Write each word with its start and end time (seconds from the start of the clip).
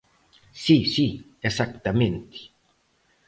Si, 0.63 0.77
si, 0.93 1.07
exactamente. 1.49 2.37